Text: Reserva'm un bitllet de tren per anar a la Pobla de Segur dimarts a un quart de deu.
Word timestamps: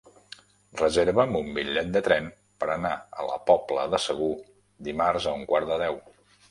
Reserva'm 0.79 1.37
un 1.41 1.51
bitllet 1.59 1.91
de 1.97 2.03
tren 2.09 2.31
per 2.63 2.71
anar 2.79 2.95
a 3.21 3.29
la 3.29 3.39
Pobla 3.51 3.87
de 3.95 4.03
Segur 4.09 4.35
dimarts 4.91 5.31
a 5.35 5.41
un 5.43 5.51
quart 5.55 5.73
de 5.75 5.81
deu. 5.89 6.07